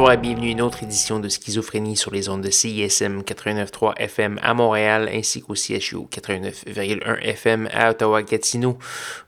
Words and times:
Bonsoir 0.00 0.14
et 0.14 0.16
bienvenue 0.16 0.48
à 0.48 0.52
une 0.52 0.62
autre 0.62 0.82
édition 0.82 1.20
de 1.20 1.28
Schizophrénie 1.28 1.94
sur 1.94 2.10
les 2.10 2.30
ondes 2.30 2.40
de 2.40 2.48
CISM 2.48 3.20
89.3 3.20 3.98
FM 3.98 4.40
à 4.42 4.54
Montréal 4.54 5.10
ainsi 5.12 5.42
qu'au 5.42 5.54
CHU 5.54 6.06
89.1 6.10 7.20
FM 7.20 7.68
à 7.70 7.90
Ottawa-Gatineau. 7.90 8.78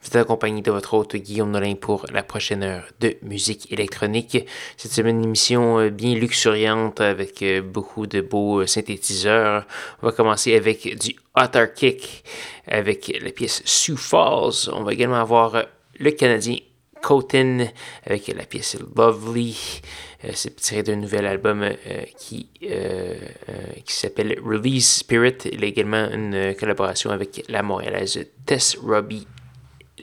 Vous 0.01 0.07
êtes 0.07 0.17
accompagné 0.17 0.63
de 0.63 0.71
votre 0.71 0.95
hôte 0.95 1.15
Guillaume 1.17 1.51
Nolin 1.51 1.75
pour 1.75 2.07
la 2.11 2.23
prochaine 2.23 2.63
heure 2.63 2.87
de 3.01 3.17
musique 3.21 3.71
électronique. 3.71 4.47
Cette 4.79 4.93
semaine, 4.93 5.19
une 5.19 5.25
émission 5.25 5.79
euh, 5.79 5.91
bien 5.91 6.15
luxuriante 6.15 7.03
avec 7.03 7.43
euh, 7.43 7.61
beaucoup 7.61 8.07
de 8.07 8.23
beaux 8.23 8.63
euh, 8.63 8.67
synthétiseurs. 8.67 9.67
On 10.03 10.07
va 10.07 10.13
commencer 10.13 10.57
avec 10.57 10.99
du 10.99 11.17
Otter 11.35 11.67
Kick 11.77 12.25
avec 12.67 13.15
la 13.23 13.31
pièce 13.31 13.61
Sioux 13.67 13.99
Falls. 13.99 14.71
On 14.73 14.85
va 14.85 14.95
également 14.95 15.21
avoir 15.21 15.65
le 15.99 16.11
Canadien 16.13 16.57
Cotin 17.03 17.67
avec 18.07 18.29
la 18.29 18.45
pièce 18.45 18.79
Lovely. 18.97 19.83
Euh, 20.25 20.31
c'est 20.35 20.57
tiré 20.57 20.83
d'un 20.83 20.97
nouvel 20.97 21.27
album 21.27 21.63
euh, 21.63 21.75
qui, 22.17 22.49
euh, 22.63 23.17
qui 23.85 23.93
s'appelle 23.93 24.39
Release 24.43 24.89
Spirit. 24.89 25.39
Il 25.53 25.63
a 25.65 25.67
également 25.67 26.09
une 26.11 26.55
collaboration 26.59 27.11
avec 27.11 27.45
la 27.49 27.63
montréalaise 27.63 28.25
Tess 28.47 28.77
Robbie 28.77 29.27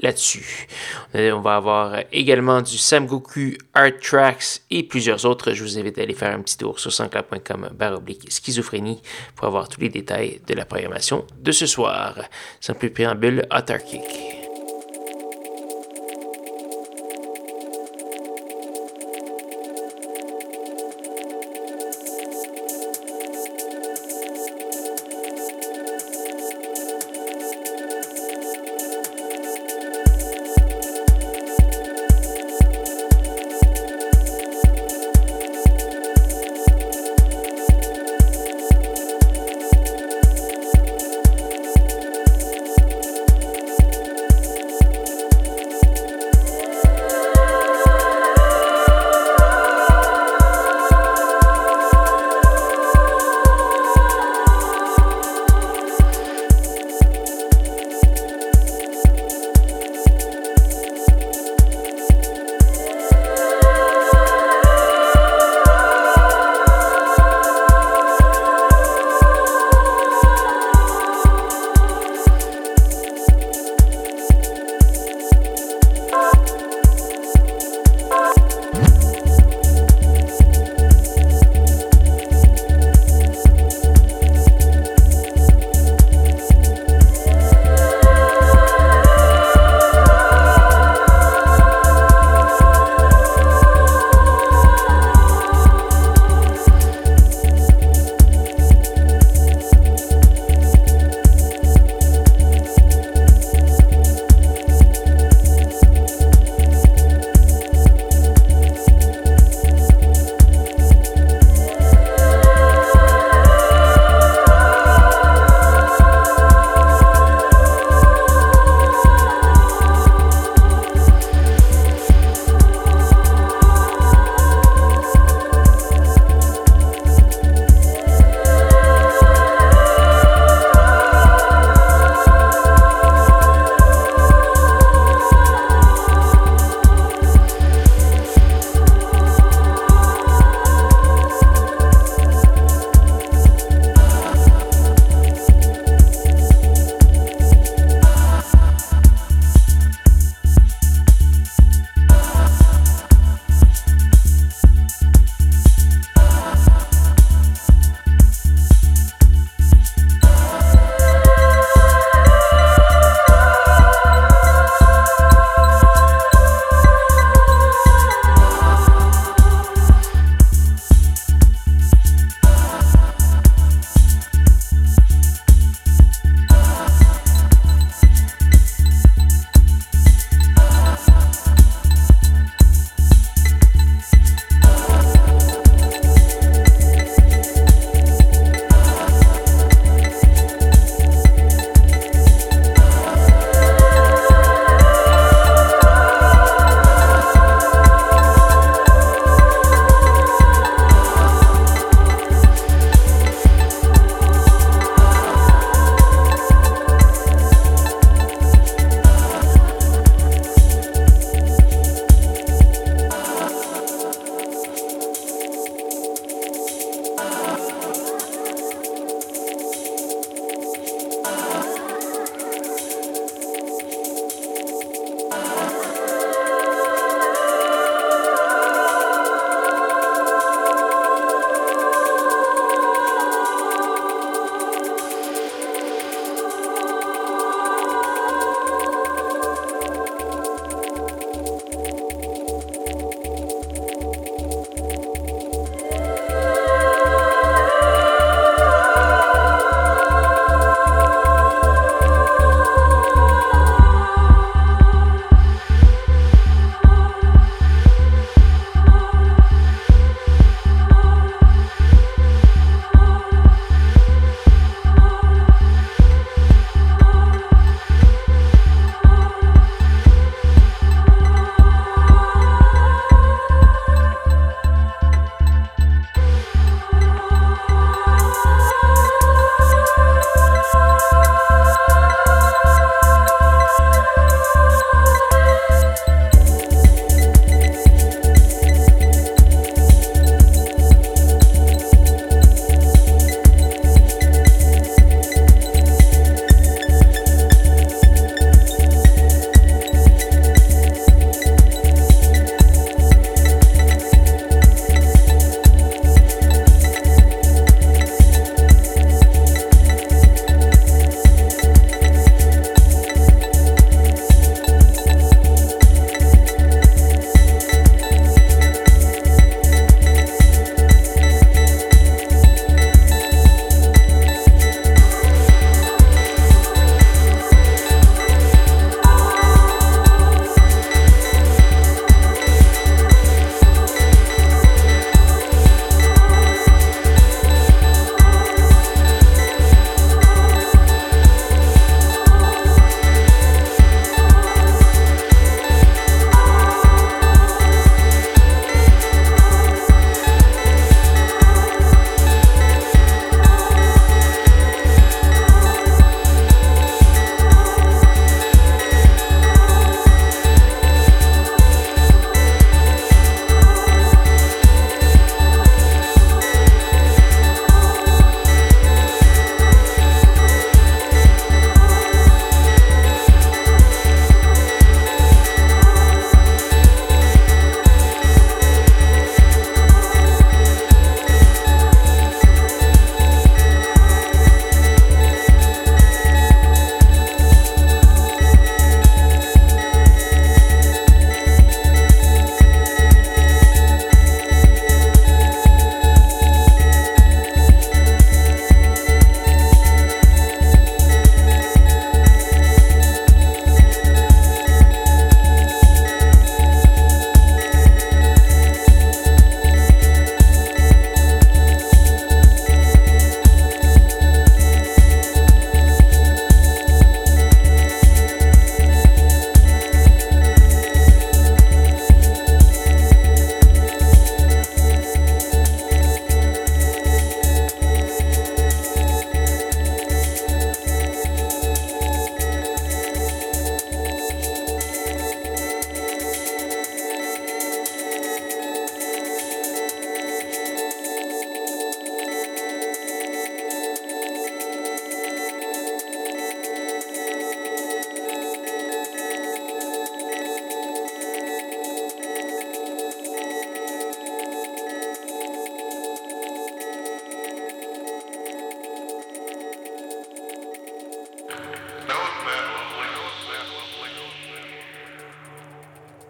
là-dessus. 0.02 0.68
On 1.14 1.42
va 1.42 1.56
avoir 1.56 2.00
également 2.14 2.62
du 2.62 2.78
Sam 2.78 3.06
Goku 3.06 3.58
Art 3.74 3.98
Tracks 4.02 4.62
et 4.70 4.84
plusieurs 4.84 5.26
autres. 5.26 5.52
Je 5.52 5.64
vous 5.64 5.78
invite 5.78 5.98
à 6.00 6.04
aller 6.04 6.14
faire 6.14 6.34
un 6.34 6.42
petit 6.42 6.58
tour 6.58 6.80
sur 6.80 6.94
sanscloud.com 6.94 7.72
baroblique 7.74 8.32
schizophrénie 8.32 9.02
pour 9.36 9.48
avoir 9.48 9.68
tous 9.68 9.82
les 9.82 9.90
détails 9.90 10.42
de 10.48 10.54
la 10.54 10.64
programmation 10.64 11.26
de 11.38 11.52
ce 11.52 11.66
soir. 11.66 12.16
Sans 12.62 12.76
plus 12.76 12.92
préambule, 12.92 13.46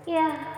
Yeah. 0.09 0.48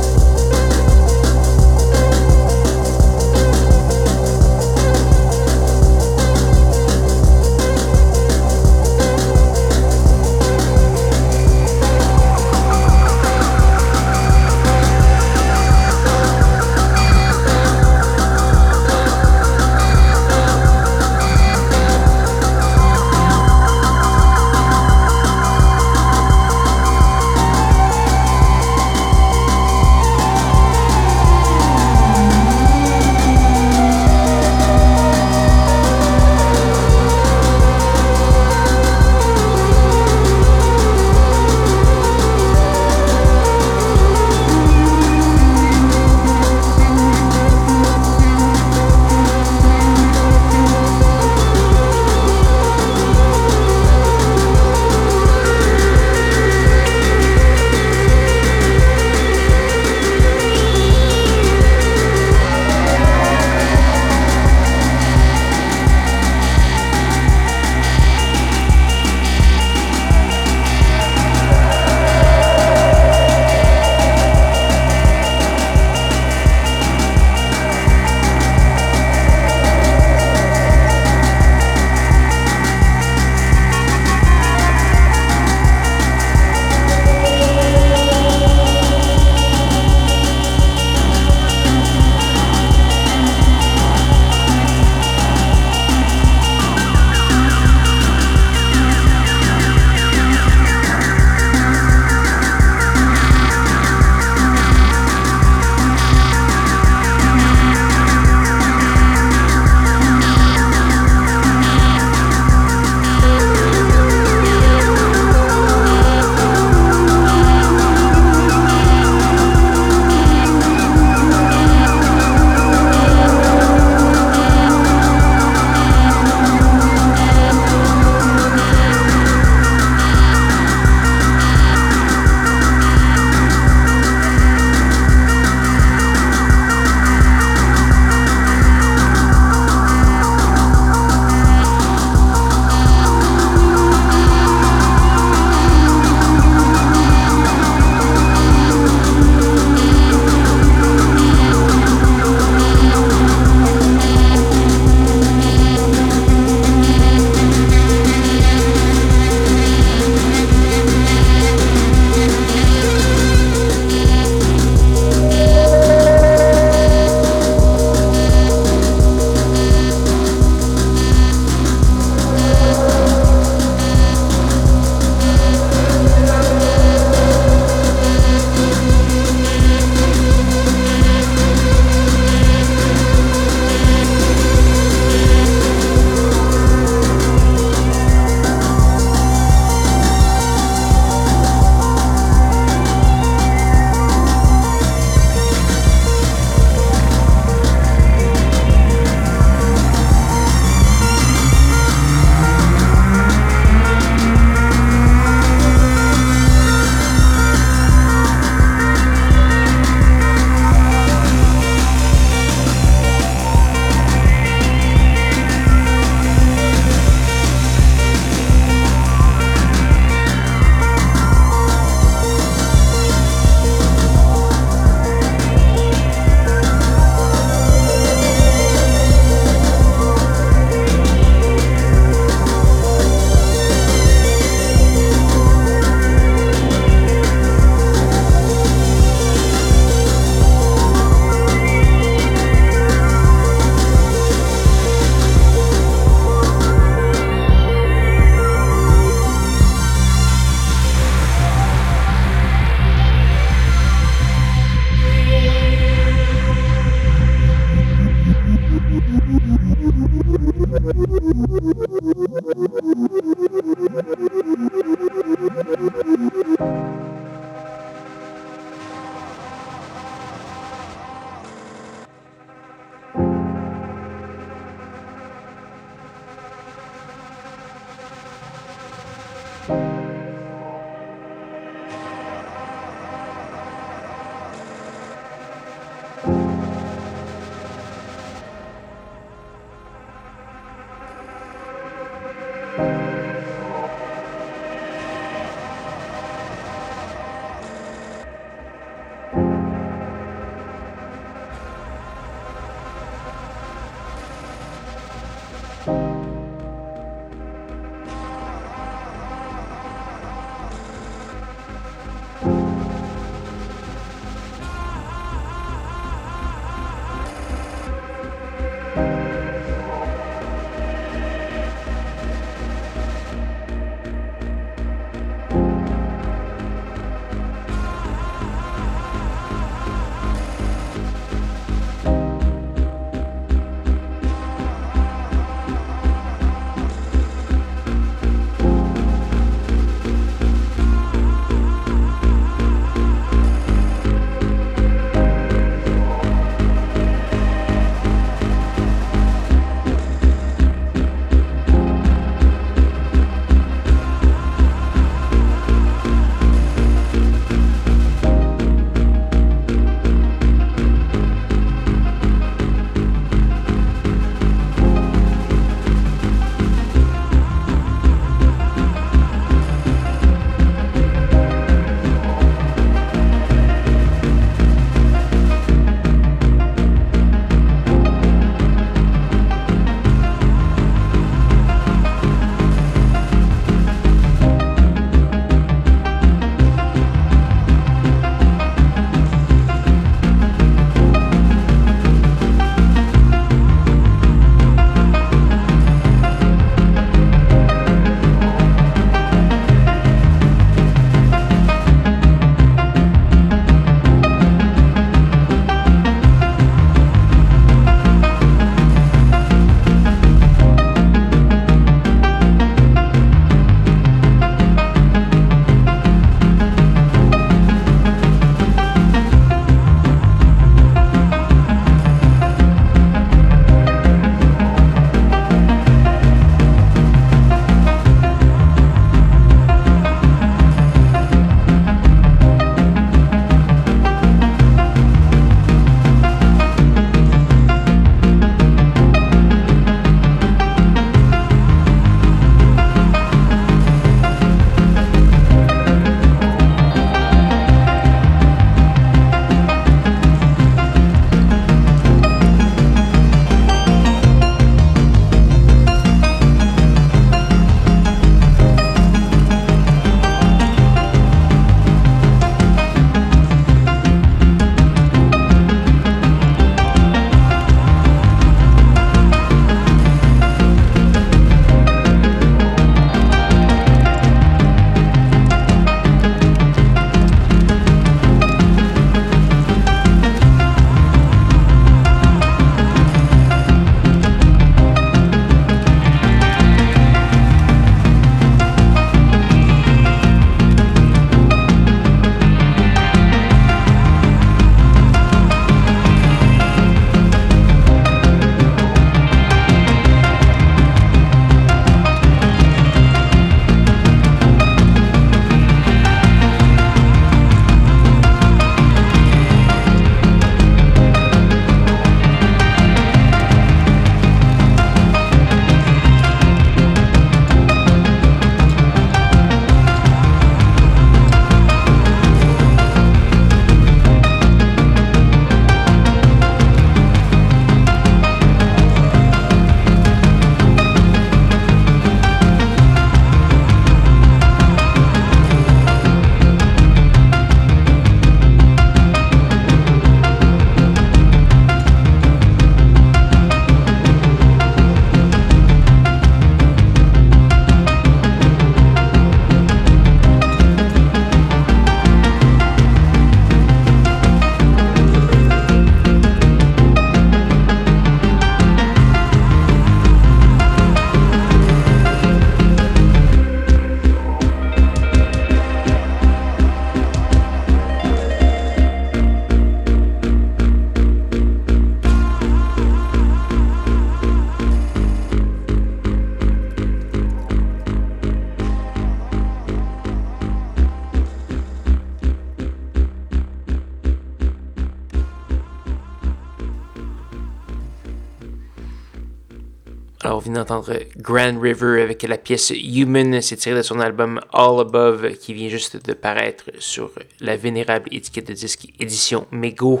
Autarkic. 590.24 590.52
d'entendre 590.52 590.98
Grand 591.16 591.58
River 591.60 592.02
avec 592.02 592.22
la 592.22 592.38
pièce 592.38 592.70
Human. 592.70 593.40
C'est 593.40 593.56
tiré 593.56 593.76
de 593.76 593.82
son 593.82 594.00
album 594.00 594.40
All 594.52 594.80
Above 594.80 595.36
qui 595.36 595.54
vient 595.54 595.68
juste 595.68 596.04
de 596.04 596.12
paraître 596.12 596.64
sur 596.78 597.10
la 597.40 597.56
vénérable 597.56 598.08
étiquette 598.12 598.48
de 598.48 598.52
disque 598.52 598.86
édition 598.98 599.46
Mego. 599.50 600.00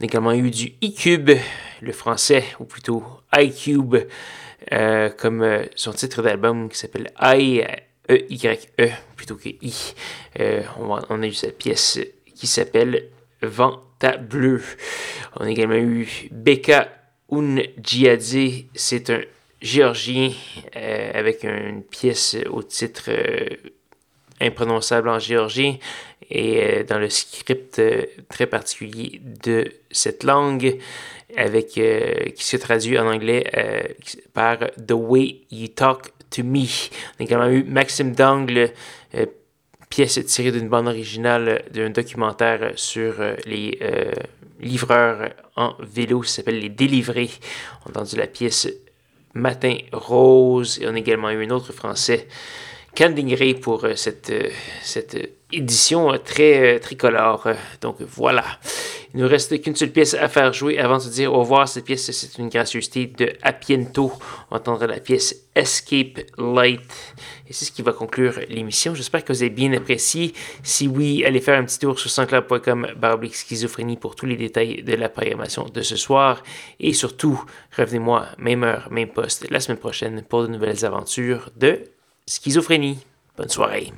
On 0.00 0.02
a 0.02 0.04
également 0.04 0.32
eu 0.32 0.50
du 0.50 0.74
E-Cube, 0.82 1.30
le 1.80 1.92
français, 1.92 2.44
ou 2.60 2.64
plutôt 2.64 3.04
iCube, 3.36 3.96
comme 5.18 5.46
son 5.74 5.92
titre 5.92 6.22
d'album 6.22 6.68
qui 6.68 6.78
s'appelle 6.78 7.12
I. 7.20 7.62
E-Y-E 8.10 8.88
plutôt 9.16 9.36
que 9.36 9.48
I. 9.48 9.94
on, 10.78 10.98
on, 11.08 11.22
a 11.22 11.26
eu 11.26 11.32
cette 11.32 11.56
pièce 11.56 12.00
qui 12.34 12.48
s'appelle 12.48 13.10
Venta 13.40 14.16
Bleu. 14.16 14.60
On 15.36 15.44
a 15.44 15.50
également 15.50 15.76
eu 15.76 16.08
Beka 16.32 16.88
Unjiadze, 17.30 18.66
c'est 18.74 19.08
un 19.10 19.20
géorgien 19.62 20.32
avec 20.74 21.44
une 21.44 21.82
pièce 21.82 22.36
au 22.50 22.62
titre 22.62 23.10
imprononçable 24.42 25.08
en 25.08 25.18
géorgien 25.18 25.76
et 26.30 26.62
euh, 26.62 26.84
dans 26.84 26.98
le 26.98 27.08
script 27.10 27.78
euh, 27.78 28.04
très 28.28 28.46
particulier 28.46 29.20
de 29.44 29.70
cette 29.90 30.24
langue 30.24 30.78
avec 31.36 31.78
euh, 31.78 32.30
qui 32.30 32.44
se 32.44 32.56
traduit 32.56 32.98
en 32.98 33.06
anglais 33.06 33.44
par 34.34 34.58
The 34.58 34.92
Way 34.92 35.42
You 35.50 35.68
Talk 35.68 36.10
to 36.30 36.42
Me. 36.42 36.66
On 37.18 37.20
a 37.20 37.24
également 37.24 37.48
eu 37.48 37.64
Maxime 37.64 38.14
Dangle, 38.14 38.70
pièce 39.88 40.22
tirée 40.26 40.52
d'une 40.52 40.68
bande 40.68 40.88
originale 40.88 41.64
d'un 41.70 41.88
documentaire 41.88 42.72
sur 42.76 43.14
les 43.46 43.78
livreurs 44.60 45.30
en 45.56 45.74
vélo, 45.80 46.22
ça 46.22 46.36
s'appelle 46.36 46.58
Les 46.58 46.68
Délivrés. 46.68 47.30
On 47.84 47.88
a 47.88 47.90
entendu 47.90 48.16
la 48.16 48.26
pièce 48.26 48.68
Matin 49.34 49.76
Rose 49.92 50.78
et 50.80 50.86
on 50.86 50.94
a 50.94 50.98
également 50.98 51.30
eu 51.30 51.44
un 51.44 51.50
autre 51.50 51.72
français 51.72 52.28
Candingray 52.94 53.54
pour 53.54 53.84
euh, 53.84 53.94
cette, 53.96 54.30
euh, 54.30 54.50
cette 54.82 55.16
édition 55.50 56.12
euh, 56.12 56.18
très 56.18 56.78
tricolore. 56.78 57.48
Donc 57.80 58.02
voilà. 58.02 58.44
Il 59.14 59.20
nous 59.20 59.28
reste 59.28 59.60
qu'une 59.62 59.76
seule 59.76 59.90
pièce 59.90 60.14
à 60.14 60.28
faire 60.28 60.52
jouer 60.52 60.78
avant 60.78 60.98
de 60.98 61.08
dire 61.08 61.32
au 61.32 61.40
revoir. 61.40 61.68
Cette 61.68 61.84
pièce, 61.84 62.10
c'est 62.10 62.38
une 62.38 62.48
gracieuseté 62.48 63.06
de 63.06 63.32
Apiento. 63.42 64.12
On 64.50 64.56
entendra 64.56 64.86
la 64.86 65.00
pièce 65.00 65.48
Escape 65.54 66.20
Light. 66.38 66.80
Et 67.46 67.52
c'est 67.52 67.66
ce 67.66 67.72
qui 67.72 67.82
va 67.82 67.92
conclure 67.92 68.40
l'émission. 68.48 68.94
J'espère 68.94 69.24
que 69.24 69.32
vous 69.32 69.42
avez 69.42 69.50
bien 69.50 69.72
apprécié. 69.72 70.34
Si 70.62 70.86
oui, 70.86 71.24
allez 71.24 71.40
faire 71.40 71.58
un 71.58 71.64
petit 71.64 71.78
tour 71.78 71.98
sur 71.98 72.10
sanscloud.com 72.10 72.88
baroblique 72.96 73.34
schizophrénie 73.34 73.96
pour 73.96 74.16
tous 74.16 74.26
les 74.26 74.36
détails 74.36 74.82
de 74.82 74.94
la 74.94 75.08
programmation 75.08 75.64
de 75.64 75.80
ce 75.82 75.96
soir. 75.96 76.42
Et 76.80 76.92
surtout, 76.92 77.42
revenez-moi, 77.76 78.28
même 78.38 78.64
heure, 78.64 78.88
même 78.90 79.08
poste, 79.08 79.46
la 79.50 79.60
semaine 79.60 79.78
prochaine 79.78 80.22
pour 80.26 80.42
de 80.42 80.48
nouvelles 80.48 80.86
aventures 80.86 81.50
de 81.56 81.84
Schizophrénie. 82.28 82.98
Bonne 83.36 83.48
soirée. 83.48 83.92